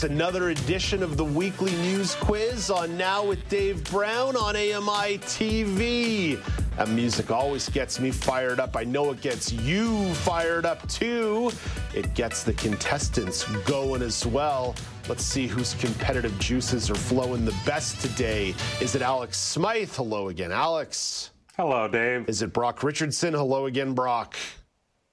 [0.00, 5.18] It's another edition of the weekly news quiz on Now with Dave Brown on AMI
[5.18, 6.42] TV.
[6.78, 8.78] That music always gets me fired up.
[8.78, 11.50] I know it gets you fired up too.
[11.94, 14.74] It gets the contestants going as well.
[15.06, 18.54] Let's see whose competitive juices are flowing the best today.
[18.80, 19.94] Is it Alex Smyth?
[19.94, 21.32] Hello again, Alex.
[21.58, 22.26] Hello, Dave.
[22.26, 23.34] Is it Brock Richardson?
[23.34, 24.34] Hello again, Brock.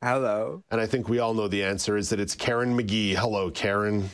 [0.01, 0.63] Hello.
[0.71, 3.15] And I think we all know the answer is that it's Karen Magee.
[3.15, 4.09] Hello, Karen.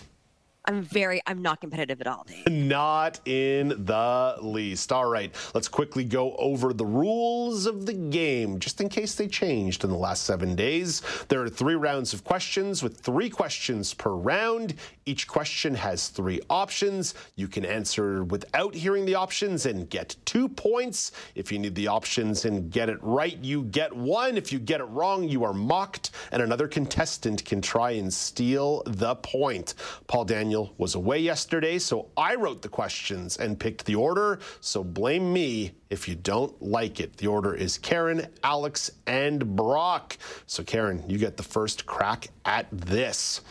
[0.66, 2.26] I'm very, I'm not competitive at all.
[2.50, 4.94] Not in the least.
[4.94, 9.28] All right, let's quickly go over the rules of the game, just in case they
[9.28, 11.02] changed in the last seven days.
[11.28, 14.76] There are three rounds of questions with three questions per round.
[15.06, 17.14] Each question has three options.
[17.36, 21.12] You can answer without hearing the options and get two points.
[21.36, 24.38] If you need the options and get it right, you get one.
[24.38, 28.82] If you get it wrong, you are mocked, and another contestant can try and steal
[28.86, 29.74] the point.
[30.08, 34.40] Paul Daniel was away yesterday, so I wrote the questions and picked the order.
[34.62, 37.18] So blame me if you don't like it.
[37.18, 40.18] The order is Karen, Alex, and Brock.
[40.46, 43.42] So, Karen, you get the first crack at this.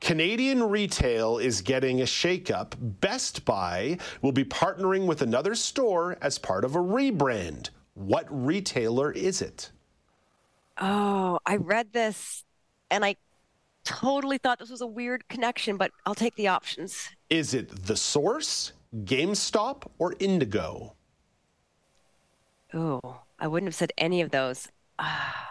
[0.00, 2.74] Canadian retail is getting a shakeup.
[2.78, 7.70] Best Buy will be partnering with another store as part of a rebrand.
[7.94, 9.70] What retailer is it?
[10.80, 12.44] Oh, I read this
[12.90, 13.16] and I
[13.84, 17.08] totally thought this was a weird connection, but I'll take the options.
[17.30, 18.72] Is it The Source,
[19.04, 20.94] GameStop, or Indigo?
[22.74, 24.68] Oh, I wouldn't have said any of those.
[24.98, 25.48] Ah.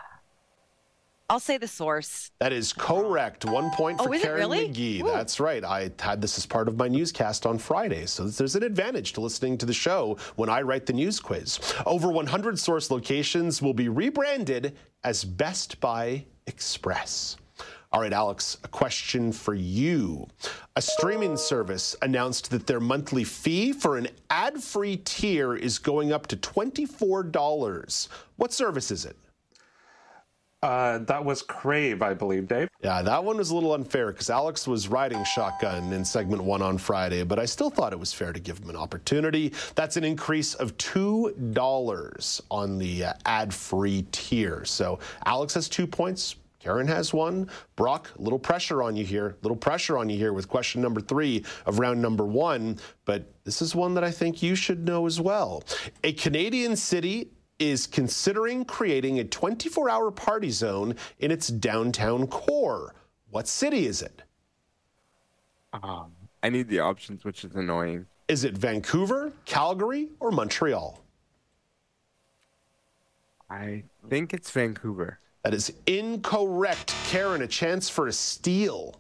[1.30, 2.30] I'll say the source.
[2.40, 3.46] That is correct.
[3.46, 4.68] One point Oh, for it Karen really?
[4.68, 5.02] Magee.
[5.02, 5.08] Ooh.
[5.08, 5.64] That's right.
[5.64, 8.06] I had this as part of my newscast on Friday.
[8.06, 11.58] So there's an advantage to listening to the show when I write the news quiz.
[11.86, 14.76] Over 100 source locations will be rebranded
[15.06, 17.38] as Best Buy Express.
[17.94, 20.26] All right, Alex, a question for you.
[20.78, 26.14] A streaming service announced that their monthly fee for an ad free tier is going
[26.14, 28.08] up to $24.
[28.38, 29.18] What service is it?
[30.64, 32.70] Uh, that was Crave, I believe, Dave.
[32.84, 36.62] Yeah, that one was a little unfair because Alex was riding shotgun in segment one
[36.62, 39.54] on Friday, but I still thought it was fair to give him an opportunity.
[39.74, 44.64] That's an increase of $2 on the uh, ad free tier.
[44.64, 46.36] So Alex has two points.
[46.62, 47.50] Karen has one.
[47.76, 49.36] Brock, a little pressure on you here.
[49.42, 52.78] Little pressure on you here with question number three of round number one.
[53.06, 55.64] But this is one that I think you should know as well.
[56.04, 62.94] A Canadian city is considering creating a 24 hour party zone in its downtown core.
[63.32, 64.22] What city is it?
[65.74, 66.12] Um,
[66.44, 68.06] I need the options, which is annoying.
[68.28, 71.00] Is it Vancouver, Calgary, or Montreal?
[73.50, 75.20] I think it's Vancouver.
[75.44, 76.94] That is incorrect.
[77.08, 79.00] Karen, a chance for a steal.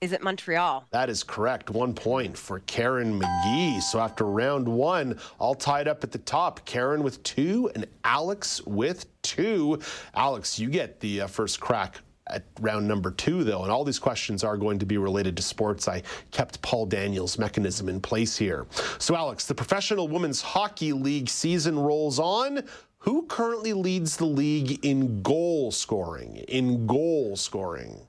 [0.00, 0.86] Is it Montreal?
[0.90, 1.70] That is correct.
[1.70, 3.80] One point for Karen Magee.
[3.80, 6.64] So after round one, all tied up at the top.
[6.66, 9.78] Karen with two and Alex with two.
[10.14, 13.98] Alex, you get the uh, first crack at round number two, though, and all these
[13.98, 15.88] questions are going to be related to sports.
[15.88, 18.66] I kept Paul Daniels' mechanism in place here.
[18.98, 22.62] So, Alex, the Professional Women's Hockey League season rolls on.
[23.04, 26.36] Who currently leads the league in goal scoring?
[26.48, 28.00] In goal scoring.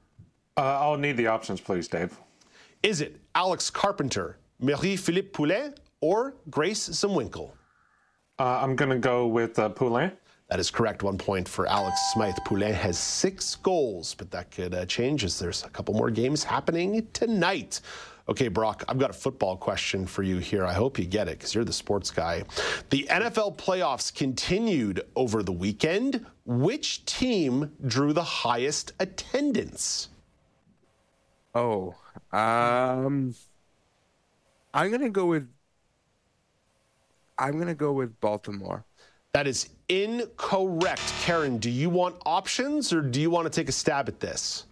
[0.55, 2.17] Uh, I'll need the options, please, Dave.
[2.81, 7.51] Is it Alex Carpenter, Marie-Philip Poulin, or Grace Zumwinkle?
[8.39, 10.13] Uh, I'm going to go with uh, Poulin.
[10.49, 11.03] That is correct.
[11.03, 12.37] One point for Alex Smyth.
[12.45, 16.41] Poulet has six goals, but that could uh, change as there's a couple more games
[16.41, 17.81] happening tonight.
[18.27, 20.65] Okay, Brock, I've got a football question for you here.
[20.65, 22.43] I hope you get it because you're the sports guy.
[22.89, 26.25] The NFL playoffs continued over the weekend.
[26.45, 30.09] Which team drew the highest attendance?
[31.53, 31.95] Oh,
[32.31, 33.35] um,
[34.73, 35.47] I'm gonna go with.
[37.37, 38.83] I'm gonna go with Baltimore.
[39.33, 41.01] That is incorrect.
[41.21, 44.65] Karen, do you want options or do you want to take a stab at this?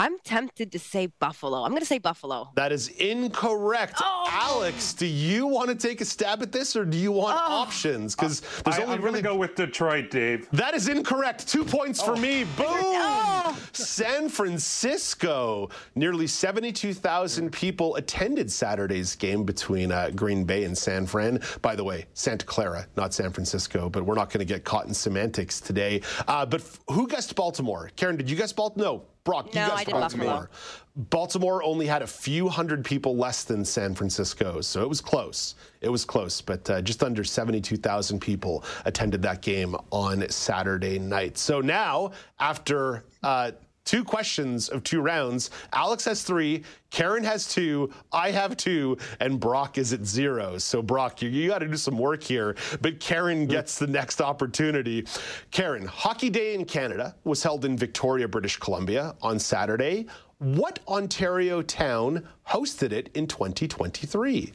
[0.00, 1.62] I'm tempted to say Buffalo.
[1.62, 2.48] I'm going to say Buffalo.
[2.54, 3.96] That is incorrect.
[4.02, 4.26] Oh.
[4.30, 7.52] Alex, do you want to take a stab at this or do you want Oh.
[7.52, 8.16] options?
[8.16, 10.48] Because there's I, only I'm really gonna go with Detroit, Dave.
[10.52, 11.46] That is incorrect.
[11.46, 12.44] Two points for me.
[12.56, 12.66] Boom.
[12.66, 13.58] Oh.
[13.74, 15.68] San Francisco.
[15.94, 21.40] Nearly 72,000 people attended Saturday's game between uh, Green Bay and San Fran.
[21.60, 24.86] By the way, Santa Clara, not San Francisco, but we're not going to get caught
[24.86, 26.00] in semantics today.
[26.26, 27.90] Uh, but f- who guessed Baltimore?
[27.96, 28.86] Karen, did you guess Baltimore?
[29.00, 29.04] No.
[29.24, 30.50] Brock, you No, I did Baltimore.
[30.96, 35.54] Baltimore only had a few hundred people less than San Francisco, so it was close.
[35.80, 41.38] It was close, but uh, just under 72,000 people attended that game on Saturday night.
[41.38, 43.52] So now, after uh,
[43.90, 49.40] two questions of two rounds, Alex has three, Karen has two, I have two, and
[49.40, 50.58] Brock is at zero.
[50.58, 54.20] So, Brock, you, you got to do some work here, but Karen gets the next
[54.20, 55.08] opportunity.
[55.50, 60.06] Karen, Hockey Day in Canada was held in Victoria, British Columbia on Saturday.
[60.38, 64.52] What Ontario town hosted it in 2023?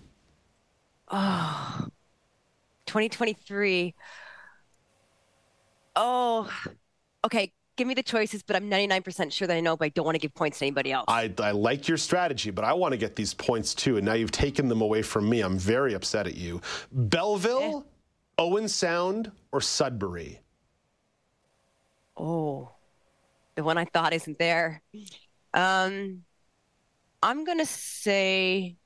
[1.11, 1.87] Oh,
[2.85, 3.93] 2023.
[5.97, 6.49] Oh,
[7.25, 7.51] okay.
[7.75, 10.15] Give me the choices, but I'm 99% sure that I know, but I don't want
[10.15, 11.05] to give points to anybody else.
[11.09, 13.97] I, I like your strategy, but I want to get these points too.
[13.97, 15.41] And now you've taken them away from me.
[15.41, 16.61] I'm very upset at you.
[16.91, 17.85] Belleville,
[18.37, 20.39] Owen Sound, or Sudbury?
[22.17, 22.71] oh,
[23.55, 24.81] the one I thought isn't there.
[25.53, 26.23] Um,
[27.21, 28.77] I'm going to say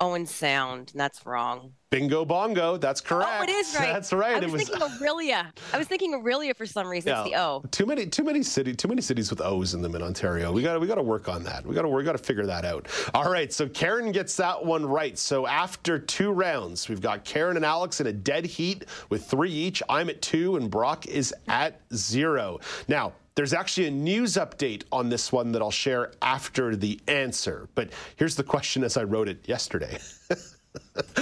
[0.00, 1.72] Owen Sound, and that's wrong.
[1.90, 2.76] Bingo bongo.
[2.76, 3.30] That's correct.
[3.40, 3.92] Oh, it is right.
[3.92, 4.36] That's right.
[4.36, 5.46] I was, was thinking Orillia.
[5.72, 7.12] I was thinking Orillia for some reason.
[7.12, 7.64] It's the O.
[7.72, 10.52] Too many, too many city, too many cities with O's in them in Ontario.
[10.52, 11.66] We got, to we got to work on that.
[11.66, 12.86] We got to, we got to figure that out.
[13.12, 13.52] All right.
[13.52, 15.18] So Karen gets that one right.
[15.18, 19.50] So after two rounds, we've got Karen and Alex in a dead heat with three
[19.50, 19.82] each.
[19.88, 22.60] I'm at two, and Brock is at zero.
[22.86, 23.14] Now.
[23.38, 27.68] There's actually a news update on this one that I'll share after the answer.
[27.76, 29.96] But here's the question as I wrote it yesterday.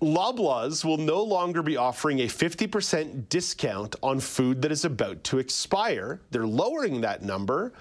[0.00, 5.38] Loblaws will no longer be offering a 50% discount on food that is about to
[5.38, 6.22] expire.
[6.30, 7.74] They're lowering that number.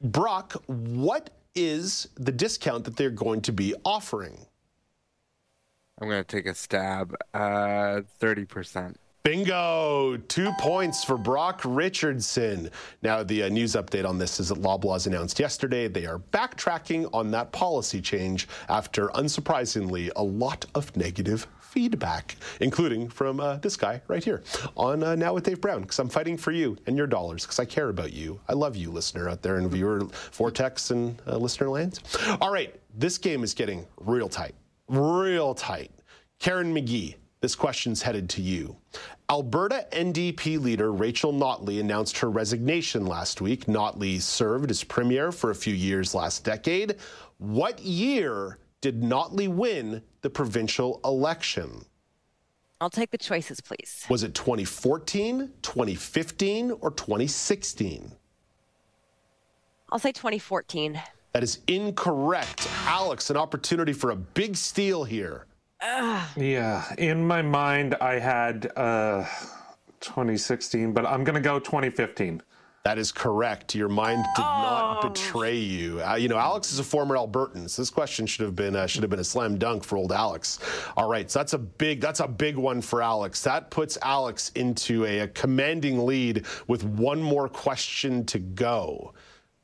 [0.00, 4.46] Brock, what is the discount that they're going to be offering?
[6.00, 7.14] I'm gonna take a stab.
[7.34, 8.98] Uh, thirty percent.
[9.24, 10.16] Bingo!
[10.26, 12.68] Two points for Brock Richardson.
[13.02, 17.08] Now, the uh, news update on this is that Loblaws announced yesterday they are backtracking
[17.12, 23.76] on that policy change after, unsurprisingly, a lot of negative feedback, including from uh, this
[23.76, 24.42] guy right here
[24.76, 27.60] on uh, Now with Dave Brown, because I'm fighting for you and your dollars, because
[27.60, 28.40] I care about you.
[28.48, 30.00] I love you, listener out there in viewer
[30.32, 32.00] vortex and uh, listener lands.
[32.40, 34.56] All right, this game is getting real tight,
[34.88, 35.92] real tight.
[36.40, 38.76] Karen Magee, this question's headed to you.
[39.28, 43.66] Alberta NDP leader Rachel Notley announced her resignation last week.
[43.66, 46.96] Notley served as premier for a few years last decade.
[47.38, 51.84] What year did Notley win the provincial election?
[52.80, 54.06] I'll take the choices, please.
[54.08, 58.12] Was it 2014, 2015, or 2016?
[59.90, 61.00] I'll say 2014.
[61.32, 62.68] That is incorrect.
[62.86, 65.46] Alex, an opportunity for a big steal here.
[66.36, 69.24] Yeah, in my mind, I had uh,
[70.00, 72.42] 2016, but I'm gonna go 2015.
[72.84, 73.76] That is correct.
[73.76, 76.02] Your mind did not betray you.
[76.02, 78.86] Uh, you know, Alex is a former Albertan, so this question should have been uh,
[78.86, 80.58] should have been a slam dunk for old Alex.
[80.96, 83.42] All right, so that's a big that's a big one for Alex.
[83.42, 89.14] That puts Alex into a, a commanding lead with one more question to go.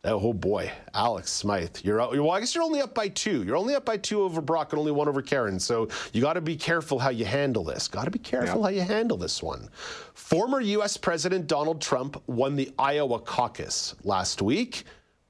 [0.05, 2.13] Oh boy, Alex Smyth, you're out.
[2.13, 3.43] Well, I guess you're only up by two.
[3.43, 5.59] You're only up by two over Brock and only one over Karen.
[5.59, 7.89] So you got to be careful how you handle this.
[7.89, 9.69] Got to be careful how you handle this one.
[10.15, 10.97] Former U.S.
[10.97, 14.85] President Donald Trump won the Iowa caucus last week.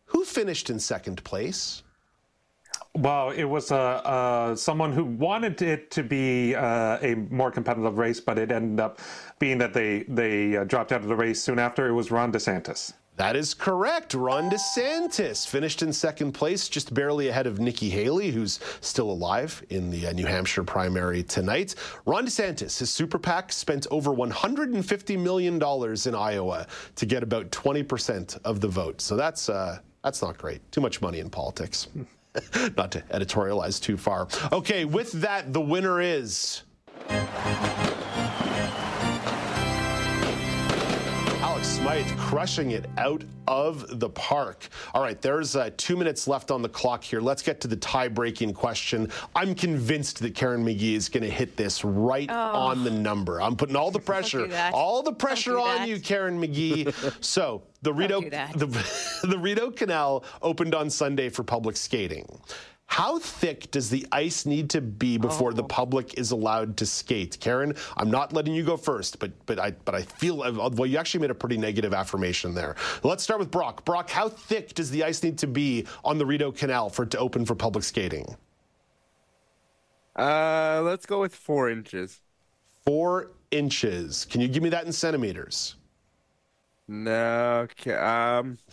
[0.05, 1.83] Who finished in second place?
[2.95, 7.97] Well, it was uh, uh, someone who wanted it to be uh, a more competitive
[7.97, 8.99] race, but it ended up
[9.39, 11.89] being that they they uh, dropped out of the race soon after.
[11.89, 12.93] It was Ron DeSantis.
[13.19, 14.15] That is correct.
[14.15, 19.61] Ron DeSantis finished in second place, just barely ahead of Nikki Haley, who's still alive
[19.71, 21.75] in the uh, New Hampshire primary tonight.
[22.07, 28.39] Ron DeSantis, his super PAC, spent over $150 million in Iowa to get about 20%
[28.45, 29.01] of the vote.
[29.01, 30.61] So that's, uh, that's not great.
[30.71, 31.89] Too much money in politics.
[32.77, 34.29] not to editorialize too far.
[34.53, 36.63] Okay, with that, the winner is.
[41.89, 44.69] Alex crushing it out of the park.
[44.93, 47.19] All right, there's uh, two minutes left on the clock here.
[47.23, 49.11] Let's get to the tie breaking question.
[49.35, 52.35] I'm convinced that Karen Magee is going to hit this right Oh.
[52.35, 53.41] on the number.
[53.41, 54.75] I'm putting all the pressure, that.
[54.75, 55.89] all the pressure do on that.
[55.89, 56.89] you, Karen Magee.
[57.21, 62.29] so the Rideau, do the, the Rideau Canal opened on Sunday for public skating.
[62.91, 65.55] How thick does the ice need to be before Oh.
[65.55, 67.39] the public is allowed to skate?
[67.39, 70.87] Karen, I'm not letting you go first, but but I but I feel well.
[70.87, 72.77] You actually made a pretty negative affirmation there.
[73.03, 73.85] Let's start with Brock.
[73.85, 77.11] Brock, how thick does the ice need to be on the Rideau Canal for it
[77.11, 78.37] to open for public skating?
[80.17, 82.21] Uh, let's go with four inches.
[82.87, 84.25] Four inches.
[84.25, 85.77] Can you give me that in centimeters?
[86.89, 88.57] No, okay, um,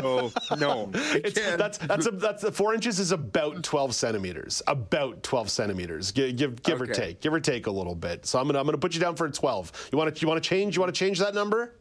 [0.00, 4.62] so no, It's, that's that's a, that's a, four inches is about twelve centimeters.
[4.66, 6.10] About twelve centimeters.
[6.12, 7.20] Give give, give or take.
[7.20, 8.26] Give or take a little bit.
[8.26, 9.72] So I'm gonna I'm gonna put you down for a twelve.
[9.92, 10.76] You want to you want to change?
[10.76, 11.74] You want to change that number?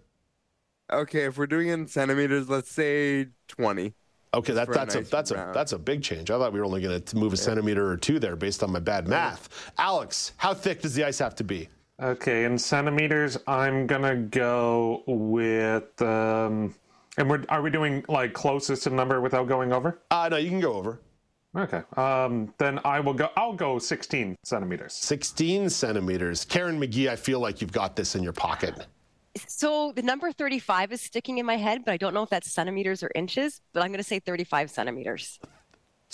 [0.92, 1.26] okay.
[1.26, 3.94] If we're doing it in centimeters, let's say twenty.
[4.34, 6.30] Okay, that, for a that's a nice that's a that's a big change.
[6.30, 8.72] I thought we were only going to move a centimeter or two there based on
[8.72, 9.72] my bad math.
[9.78, 11.70] Alex, how thick does the ice have to be?
[12.02, 16.02] Okay, in centimeters, I'm gonna go with.
[16.02, 16.76] Um,
[17.18, 20.02] and we're are we doing like closest to the number without going over?
[20.12, 21.00] Uh, no, you can go over.
[21.56, 21.82] Okay.
[21.96, 23.30] Um, then I will go.
[23.38, 24.94] I'll go 16 centimeters.
[24.94, 26.44] 16 centimeters.
[26.44, 28.88] Karen Magee, I feel like you've got this in your pocket.
[29.48, 32.52] So the number 35 is sticking in my head, but I don't know if that's
[32.52, 35.40] centimeters or inches, but I'm going to say 35 centimeters.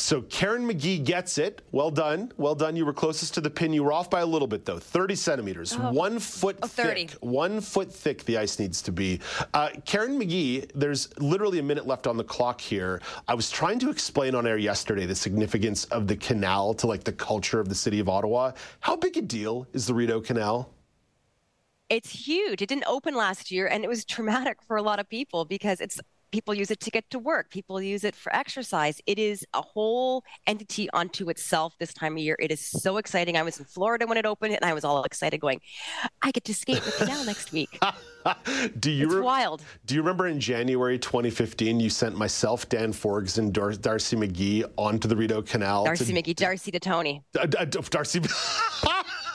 [0.01, 1.61] So Karen Magee gets it.
[1.71, 2.31] Well done.
[2.35, 2.75] Well done.
[2.75, 3.71] You were closest to the pin.
[3.71, 4.79] You were off by a little bit, though.
[4.79, 5.77] 30 centimeters.
[5.77, 7.07] One foot Oh, 30.
[7.07, 7.17] thick.
[7.21, 9.19] One foot thick the ice needs to be.
[9.53, 12.99] Uh, Karen Magee, there's literally a minute left on the clock here.
[13.27, 17.03] I was trying to explain on air yesterday the significance of the canal to like
[17.03, 18.53] the culture of the city of Ottawa.
[18.79, 20.73] How big a deal is the Rideau Canal?
[21.89, 22.61] It's huge.
[22.61, 25.79] It didn't open last year, and it was traumatic for a lot of people because
[25.79, 25.99] it's
[26.31, 27.49] people use it to get to work.
[27.49, 29.01] People use it for exercise.
[29.05, 32.35] It is a whole entity unto itself this time of year.
[32.39, 33.37] It is so exciting.
[33.37, 35.61] I was in Florida when it opened, and I was all excited, going,
[36.21, 37.79] "I get to skate the canal next week."
[38.79, 39.63] Do you It's re- wild.
[39.85, 44.63] Do you remember in January 2015 you sent myself, Dan Forbes, and Dar- Darcy McGee
[44.77, 45.85] onto the Rideau Canal?
[45.85, 47.23] Darcy to- McGee, Darcy to Tony.
[47.37, 48.19] Uh, uh, Darcy,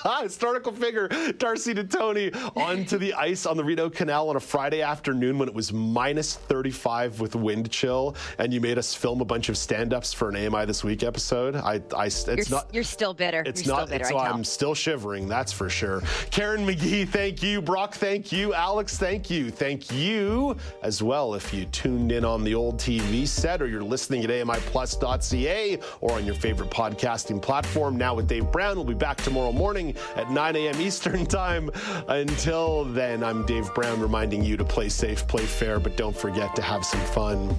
[0.23, 1.09] historical figure,
[1.39, 5.49] Darcy to Tony onto the ice on the Rideau Canal on a Friday afternoon when
[5.49, 9.59] it was minus 35 with wind chill, and you made us film a bunch of
[9.59, 11.57] stand-ups for an AMI this week episode.
[11.57, 12.75] I, I it's You're, not.
[12.75, 13.43] you're still bitter.
[13.47, 13.89] It's you're not.
[13.89, 14.15] still bitter.
[14.15, 14.15] it's.
[14.15, 15.29] I'm still shivering.
[15.29, 16.03] That's for sure.
[16.31, 17.61] Karen Magee, thank you.
[17.61, 18.55] Brock, thank you.
[18.55, 19.51] Alex, thank you.
[19.51, 21.35] Thank you as well.
[21.35, 26.13] If you tuned in on the old TV set, or you're listening at AMIPlus.ca, or
[26.13, 27.97] on your favorite podcasting platform.
[27.97, 30.81] Now with Dave Brown, we'll be back tomorrow morning at 9 a.m.
[30.81, 31.71] Eastern time.
[32.09, 36.55] Until then, I'm Dave Brown, reminding you to play safe, play fair, but don't forget
[36.57, 37.59] to have some fun.